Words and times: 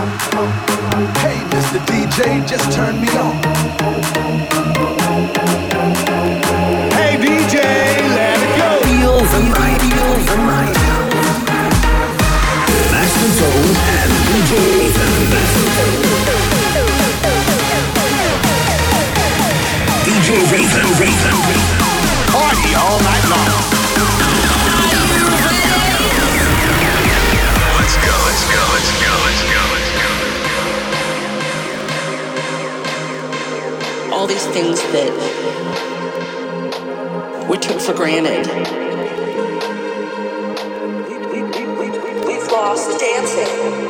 Hey, 0.00 1.36
Mr. 1.52 1.76
DJ, 1.84 2.40
just 2.48 2.72
turn 2.72 2.98
me 3.02 3.08
on. 3.20 3.36
Hey, 6.96 7.20
DJ, 7.20 7.60
let 8.16 8.40
it 8.40 8.52
go. 8.56 8.80
Feel 8.80 9.20
the 9.20 9.40
night. 9.44 10.74
Master 12.90 13.28
Tone 13.36 13.76
and 13.92 14.12
DJ. 14.24 14.52
DJ. 20.06 20.28
Party 22.32 22.72
all 22.74 22.98
night 23.04 23.24
long. 23.28 23.52
Let's 27.76 27.96
go, 27.96 28.14
let's 28.24 28.44
go, 28.48 28.60
let's 28.72 28.92
go, 29.02 29.09
these 34.30 34.46
things 34.46 34.80
that 34.92 35.10
we 37.50 37.58
took 37.58 37.80
for 37.80 37.92
granted. 37.94 38.46
We've 42.24 42.52
lost 42.52 43.00
dancing. 43.00 43.89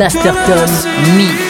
Master 0.00 0.32
Tone 0.46 1.16
Mix. 1.18 1.49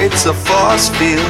it's 0.00 0.24
a 0.24 0.32
force 0.32 0.88
field. 0.96 1.20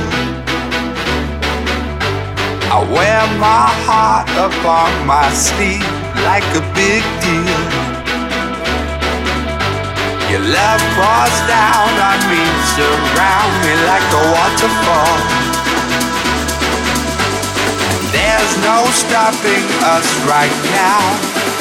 I 2.70 2.78
wear 2.86 3.22
my 3.42 3.66
heart 3.82 4.30
upon 4.38 4.90
my 5.10 5.26
sleeve 5.34 5.82
like 6.22 6.46
a 6.54 6.62
big 6.70 7.02
deal. 7.18 7.62
Your 10.30 10.44
love 10.54 10.82
pours 10.94 11.36
down 11.50 11.90
on 11.98 12.20
me, 12.30 12.44
surround 12.78 13.52
me 13.66 13.74
like 13.90 14.08
a 14.14 14.22
waterfall. 14.38 15.18
There's 18.14 18.52
no 18.62 18.86
stopping 18.94 19.66
us 19.82 20.06
right 20.30 20.56
now. 20.78 21.37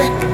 It? 0.00 0.27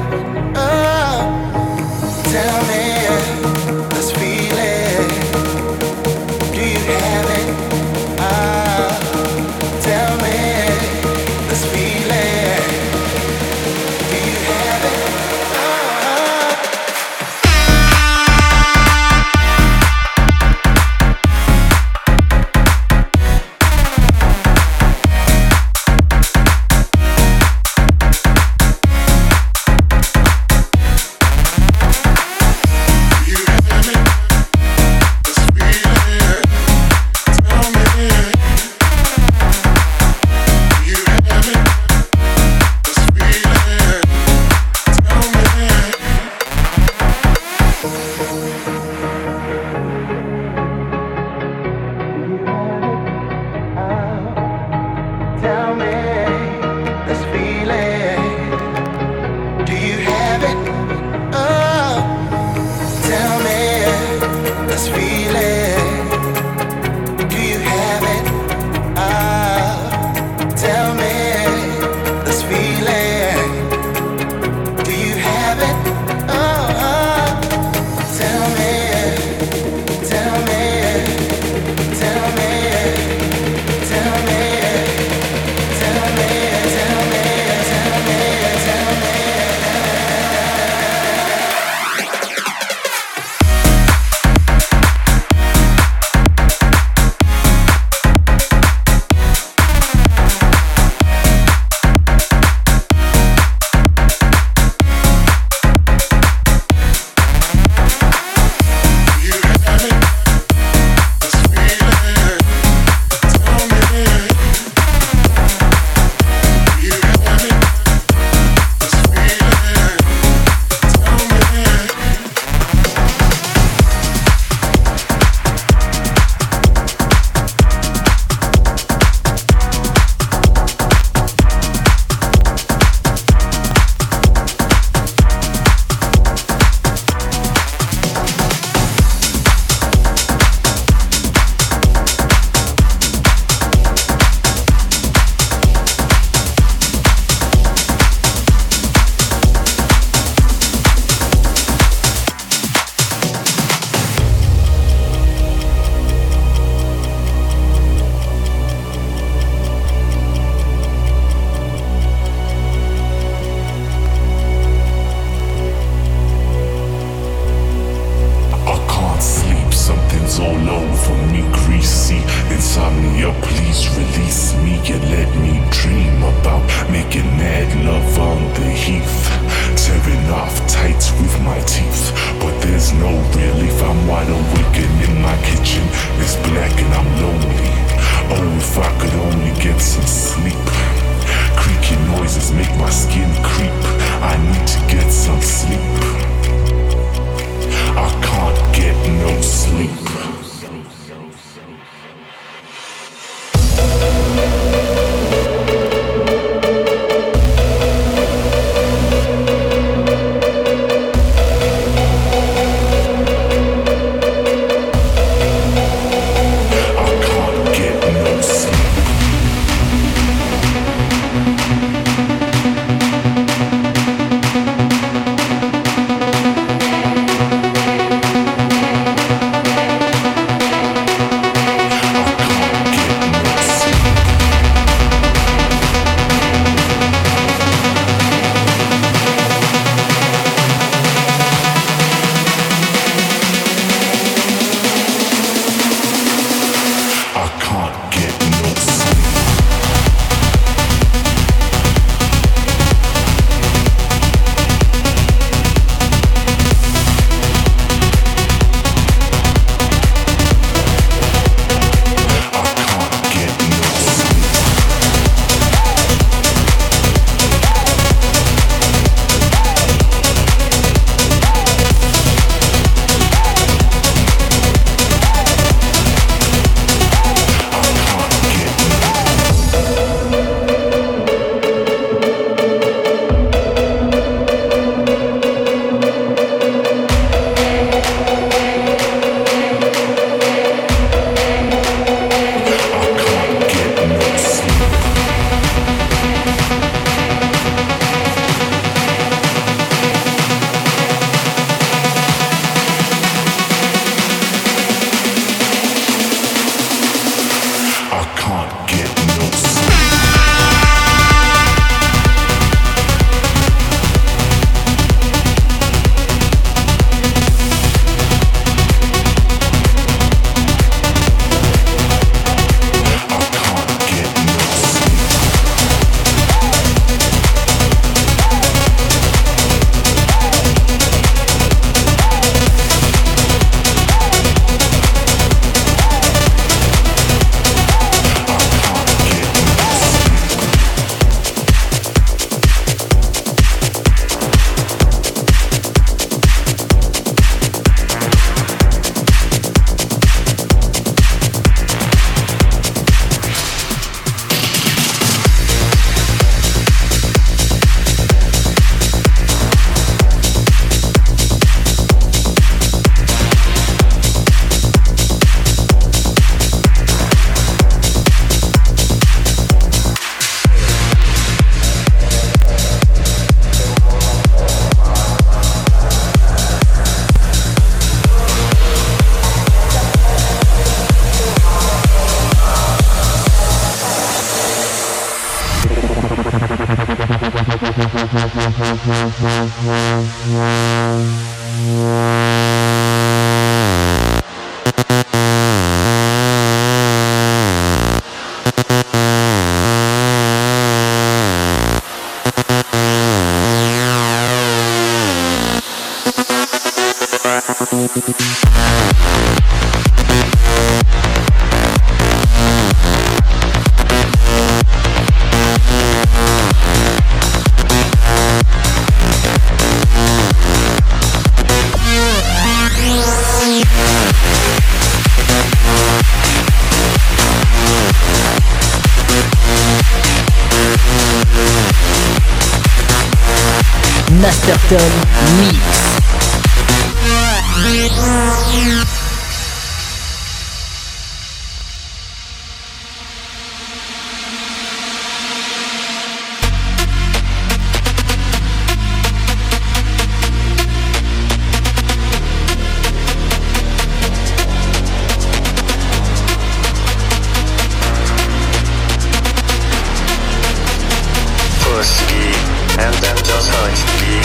push 461.95 462.27
key, 462.27 462.51
and 462.99 463.15
then 463.23 463.37
just 463.47 463.71
hurt 463.71 463.99
me 464.19 464.35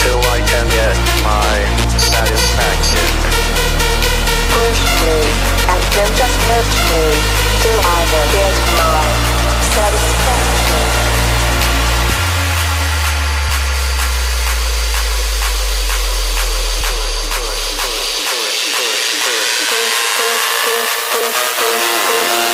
till 0.00 0.20
I 0.24 0.40
can 0.48 0.66
get 0.72 0.96
my 1.20 1.52
satisfaction. 2.00 3.08
Push 4.48 4.80
play, 5.00 5.26
and 5.68 5.84
then 5.92 6.10
just 6.16 6.38
hurt 6.48 6.70
me 6.88 7.04
till 7.60 7.80
I 7.84 8.00
can 8.08 8.26
get 8.32 8.56
my 8.80 9.04
satisfaction. 9.76 10.84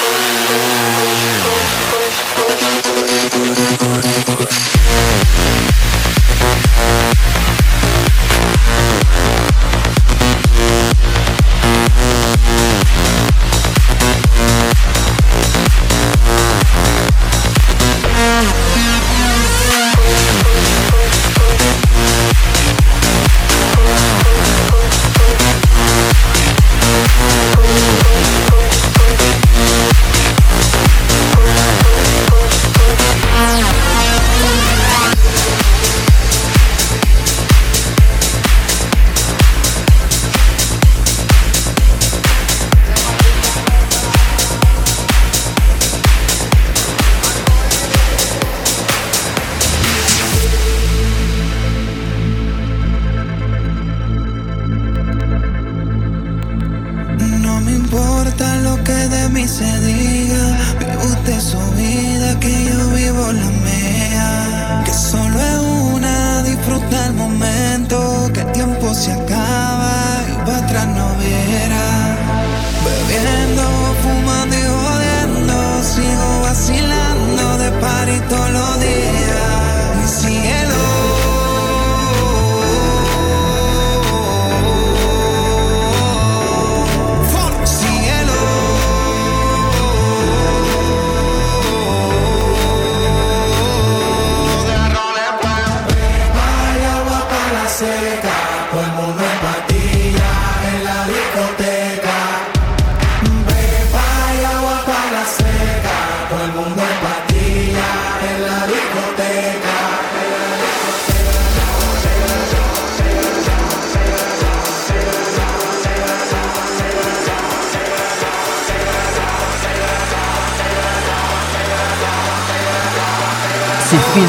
Thank 0.03 0.75
you. 0.75 0.80
Yeah. 3.33 3.61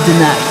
denied. 0.05 0.50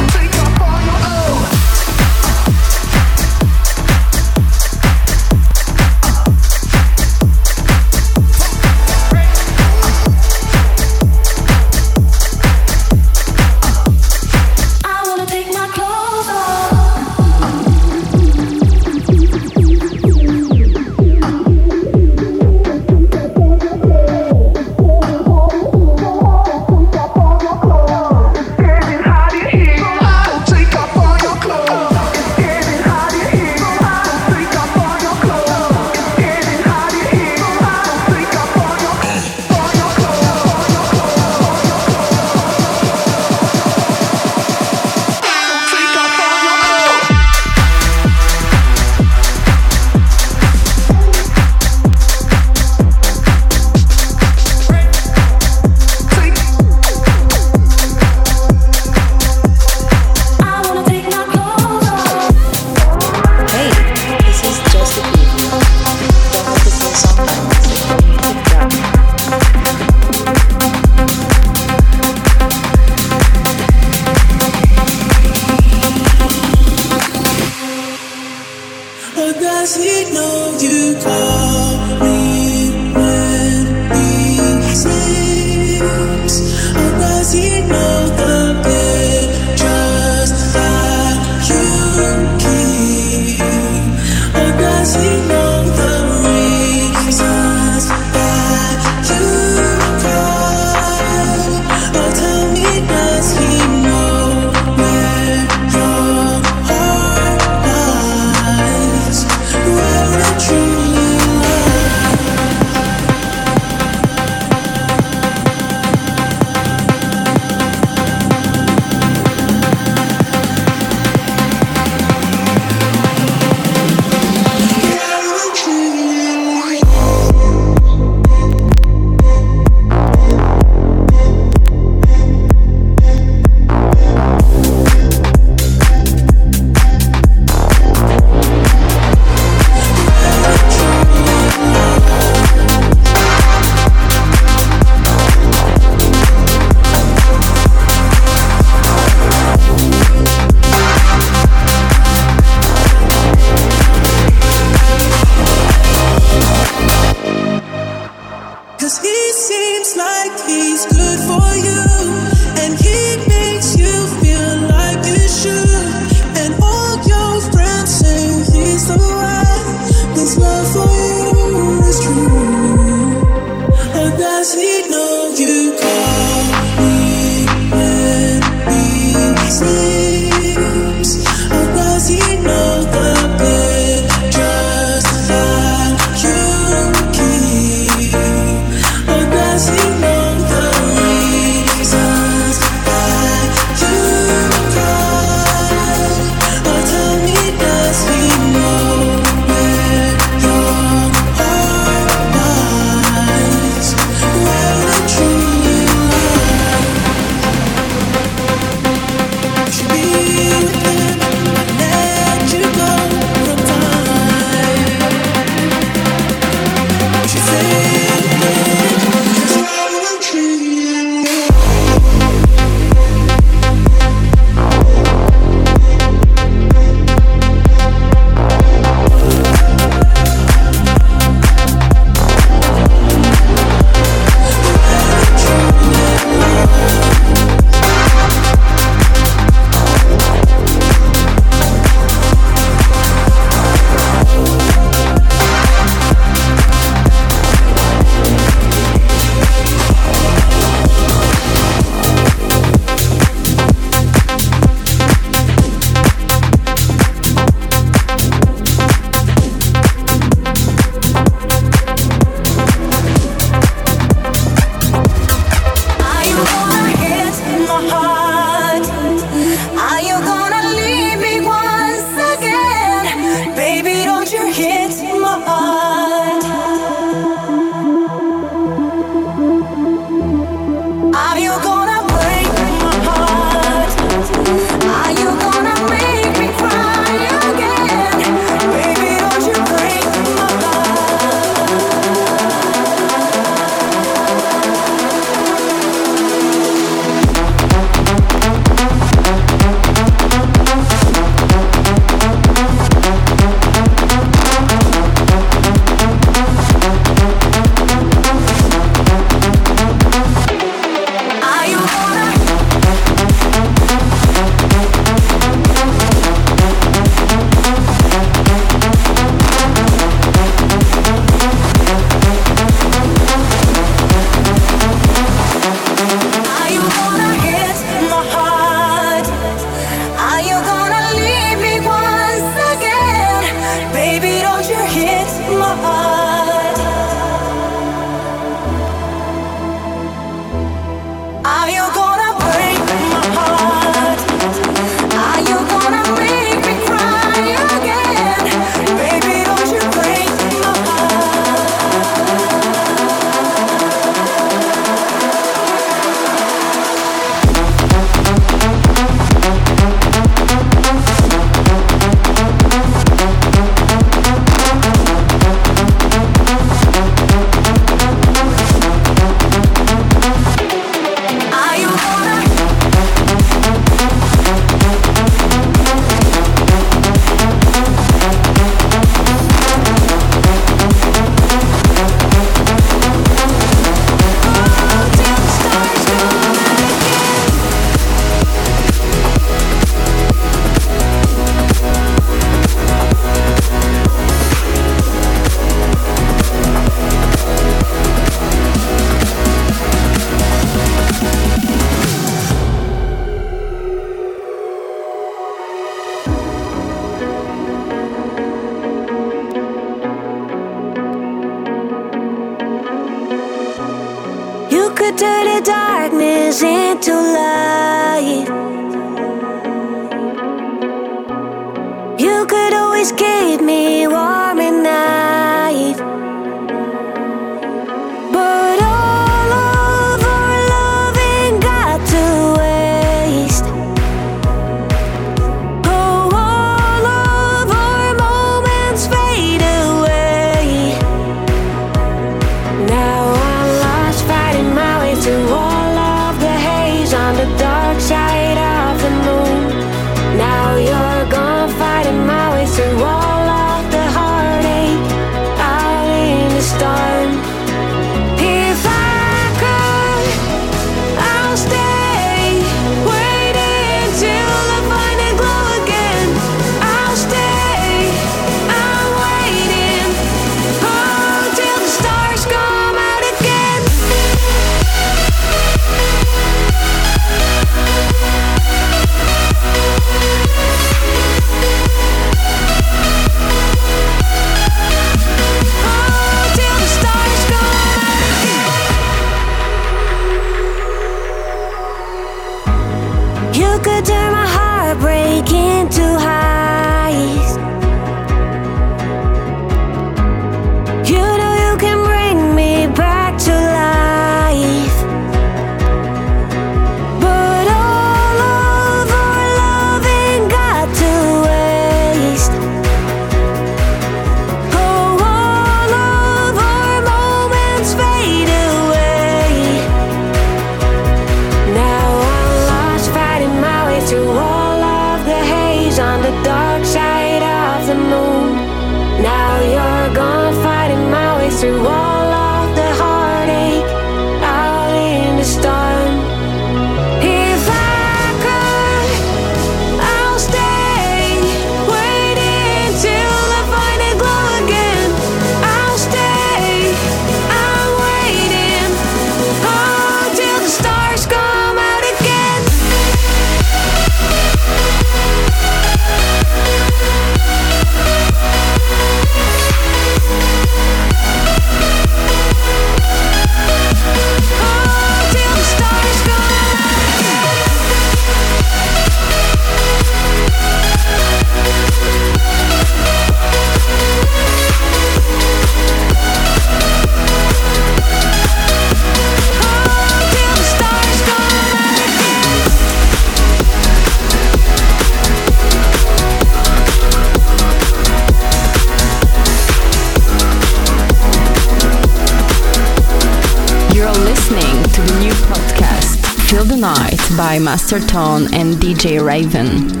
Master 597.71 598.01
Tone 598.01 598.53
and 598.53 598.73
DJ 598.73 599.25
Raven. 599.25 600.00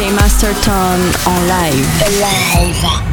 DJ 0.00 0.12
Masterton 0.14 0.98
en. 1.26 1.76
Live. 2.08 3.09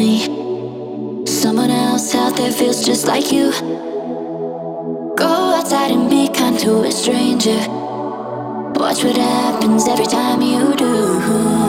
Someone 0.00 1.70
else 1.70 2.14
out 2.14 2.34
there 2.34 2.50
feels 2.50 2.86
just 2.86 3.06
like 3.06 3.30
you. 3.30 3.50
Go 5.14 5.26
outside 5.26 5.90
and 5.90 6.08
be 6.08 6.26
kind 6.28 6.58
to 6.60 6.84
a 6.84 6.90
stranger. 6.90 7.58
Watch 8.80 9.04
what 9.04 9.16
happens 9.16 9.86
every 9.88 10.06
time 10.06 10.40
you 10.40 10.74
do. 10.74 11.59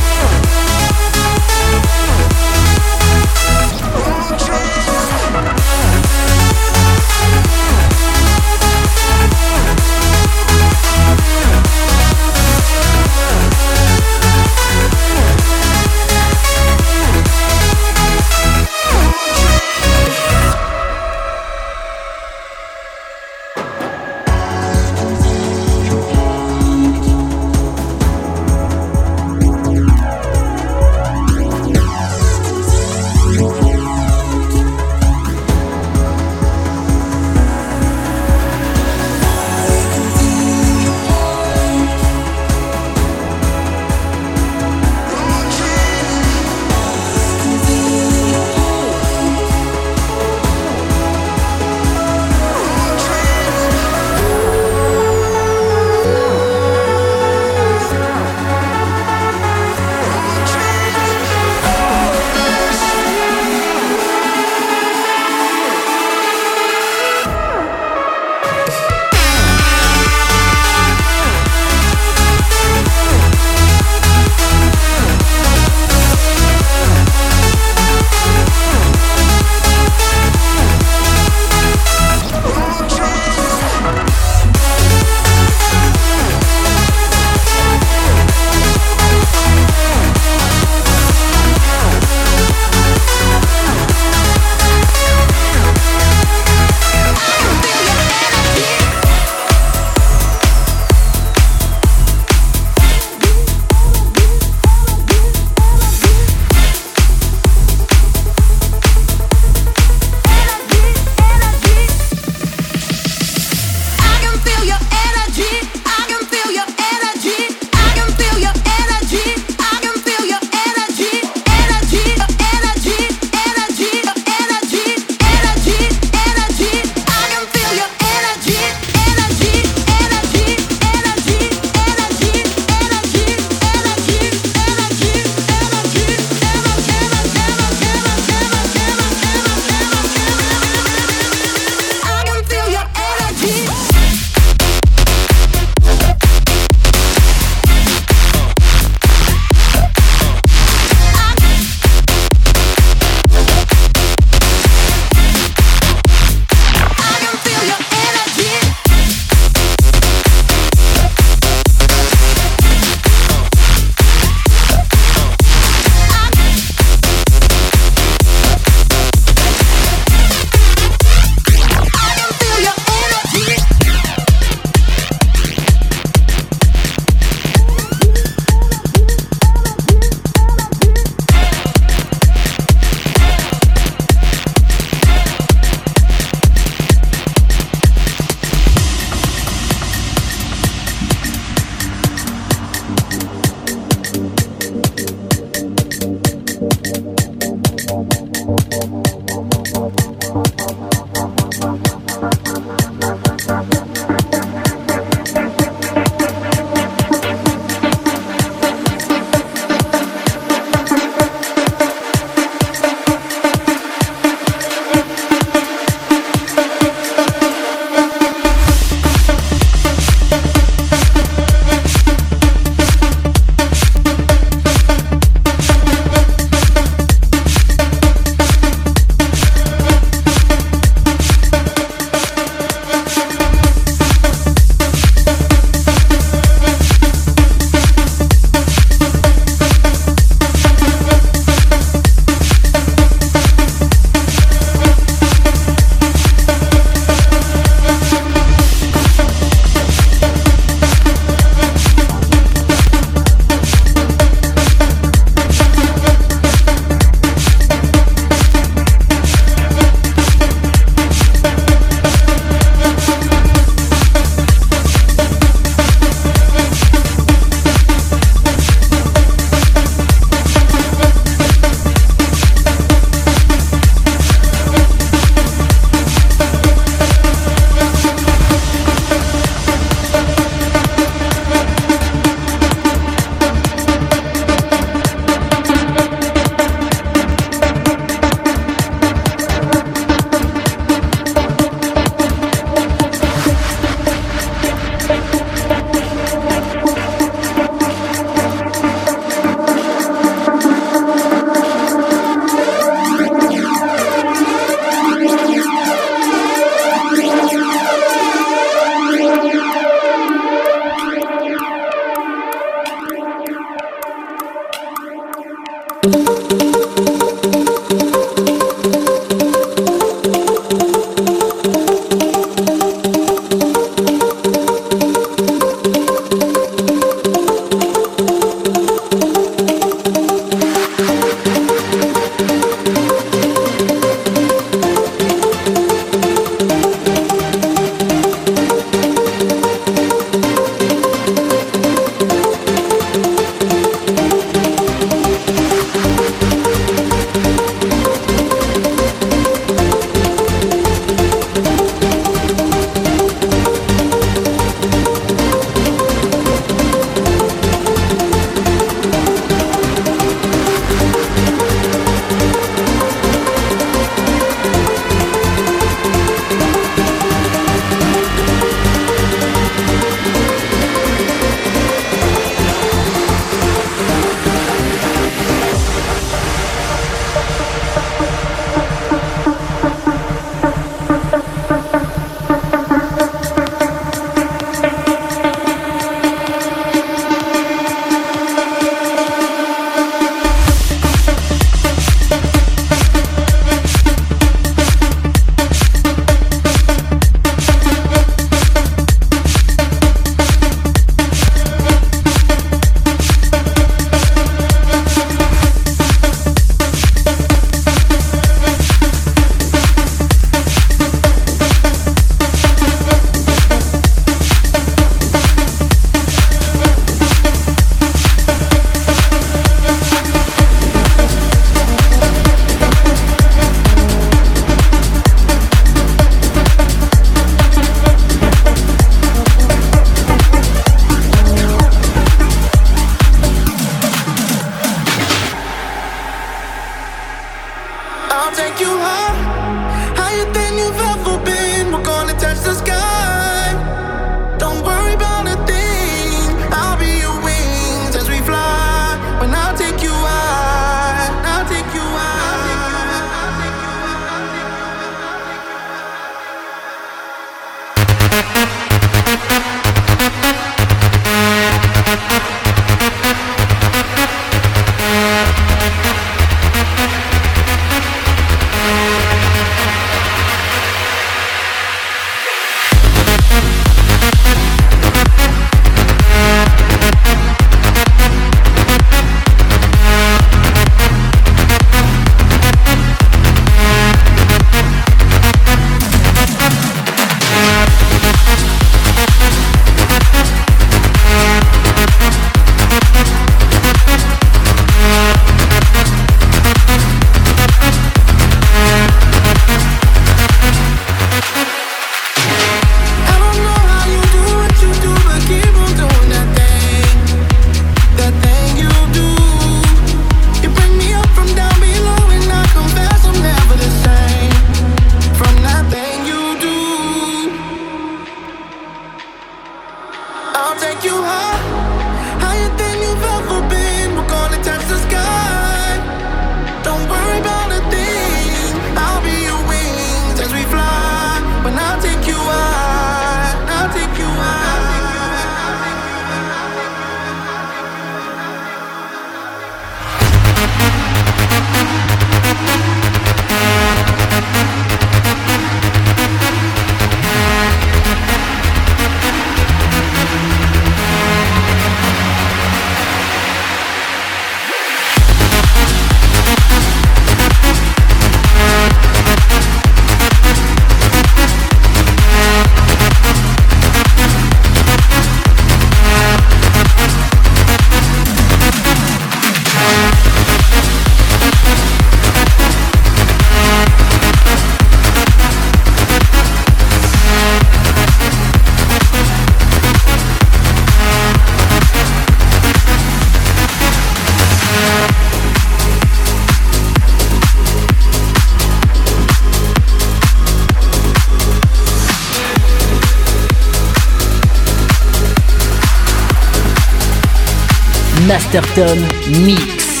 Master 598.32 598.62
Tone 598.74 599.02
Mix. 599.44 600.00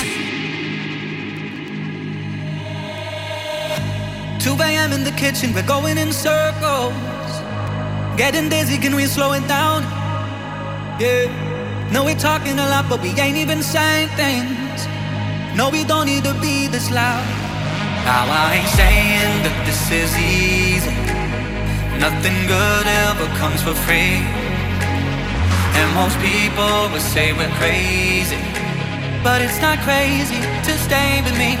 2 4.42 4.56
a.m. 4.58 4.92
in 4.94 5.04
the 5.04 5.10
kitchen, 5.18 5.52
we're 5.52 5.66
going 5.66 5.98
in 5.98 6.14
circles. 6.14 6.94
Getting 8.16 8.48
dizzy, 8.48 8.78
can 8.78 8.96
we 8.96 9.04
slow 9.04 9.34
it 9.34 9.46
down? 9.48 9.82
Yeah. 10.98 11.28
No, 11.92 12.06
we're 12.06 12.18
talking 12.30 12.58
a 12.58 12.66
lot, 12.72 12.88
but 12.88 13.02
we 13.02 13.10
ain't 13.20 13.36
even 13.36 13.62
saying 13.62 14.08
things. 14.16 14.80
No, 15.54 15.68
we 15.68 15.84
don't 15.84 16.06
need 16.06 16.24
to 16.24 16.32
be 16.40 16.68
this 16.68 16.90
loud. 16.90 17.26
Now, 18.06 18.24
I 18.24 18.56
ain't 18.56 18.72
saying 18.80 19.42
that 19.44 19.56
this 19.68 19.82
is 19.92 20.10
easy. 20.16 20.96
Nothing 22.00 22.38
good 22.48 22.86
ever 23.04 23.26
comes 23.36 23.60
for 23.60 23.74
free. 23.84 24.41
And 25.82 25.90
most 25.98 26.14
people 26.22 26.94
will 26.94 27.02
say 27.02 27.34
we're 27.34 27.50
crazy. 27.58 28.38
But 29.26 29.42
it's 29.42 29.58
not 29.58 29.82
crazy 29.82 30.38
to 30.38 30.72
stay 30.78 31.18
with 31.26 31.34
me. 31.34 31.58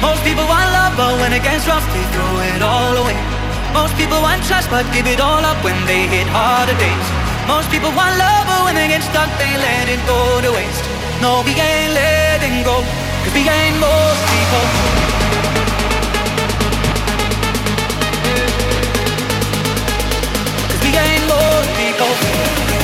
Most 0.00 0.24
people 0.24 0.48
want 0.48 0.72
love, 0.72 0.96
but 0.96 1.12
when 1.20 1.36
it 1.36 1.44
gets 1.44 1.68
rough, 1.68 1.84
they 1.92 2.04
throw 2.16 2.34
it 2.48 2.62
all 2.64 2.96
away. 2.96 3.20
Most 3.76 3.92
people 4.00 4.24
want 4.24 4.40
trust, 4.48 4.72
but 4.72 4.88
give 4.96 5.04
it 5.04 5.20
all 5.20 5.44
up 5.44 5.60
when 5.60 5.76
they 5.84 6.08
hit 6.08 6.24
harder 6.32 6.76
days. 6.80 7.08
Most 7.44 7.68
people 7.68 7.92
want 7.92 8.16
love, 8.16 8.48
but 8.48 8.64
when 8.64 8.74
they 8.74 8.88
get 8.88 9.04
stuck, 9.04 9.28
they 9.36 9.52
let 9.52 9.84
it 9.92 10.00
go 10.08 10.40
to 10.40 10.48
waste. 10.48 10.84
No, 11.20 11.44
we 11.44 11.52
ain't 11.52 11.92
letting 11.92 12.64
go, 12.64 12.80
cause 13.20 13.34
we 13.36 13.44
ain't 13.44 13.76
most 13.76 14.22
people. 14.32 15.11
Ain't 20.94 21.26
people. 21.76 22.81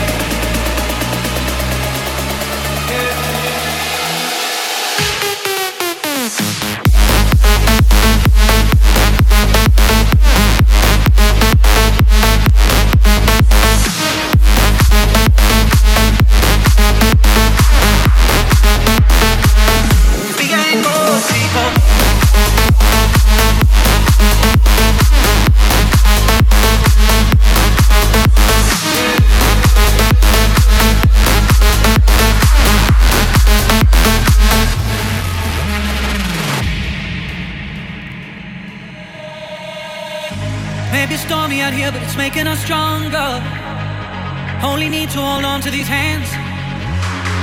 Need 45.08 45.14
to 45.14 45.24
hold 45.24 45.44
on 45.44 45.60
to 45.60 45.70
these 45.70 45.88
hands. 45.88 46.28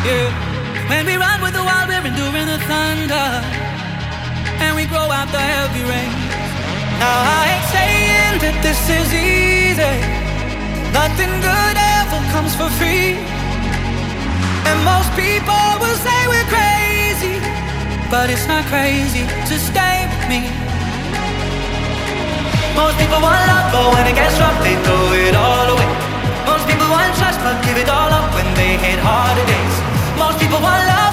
Yeah. 0.05 0.29
When 0.89 1.05
we 1.05 1.15
run 1.17 1.41
with 1.41 1.53
the 1.53 1.63
wild, 1.63 1.89
we're 1.89 2.05
enduring 2.05 2.45
the 2.45 2.59
thunder. 2.69 3.29
And 4.61 4.75
we 4.75 4.85
grow 4.85 5.09
out 5.09 5.29
the 5.33 5.41
heavy 5.41 5.81
rain. 5.81 6.13
Now 7.01 7.17
I 7.25 7.41
ain't 7.53 7.67
saying 7.73 8.33
that 8.45 8.55
this 8.61 8.77
is 8.85 9.09
easy. 9.09 9.97
Nothing 10.93 11.33
good 11.41 11.75
ever 11.97 12.19
comes 12.33 12.53
for 12.53 12.69
free. 12.77 13.17
And 14.69 14.77
most 14.85 15.09
people 15.17 15.65
will 15.81 15.97
say 16.05 16.19
we're 16.29 16.49
crazy. 16.53 17.41
But 18.13 18.29
it's 18.29 18.45
not 18.45 18.63
crazy 18.69 19.25
to 19.25 19.55
stay 19.57 20.05
with 20.05 20.25
me. 20.29 20.41
Most 22.77 22.95
people 23.01 23.19
want 23.25 23.41
love, 23.49 23.67
but 23.73 23.85
when 23.95 24.05
it 24.05 24.13
gets 24.13 24.37
rough, 24.37 24.59
they 24.61 24.75
throw 24.85 25.17
it 25.17 25.33
all 25.33 25.69
away. 25.73 26.04
But 27.45 27.63
give 27.63 27.77
it 27.77 27.87
all 27.87 28.09
up 28.09 28.33
when 28.33 28.47
they 28.55 28.73
hit 28.75 28.97
harder 28.97 29.45
days. 29.45 29.75
Most 30.17 30.39
people 30.39 30.57
want 30.65 30.81
love, 30.89 31.04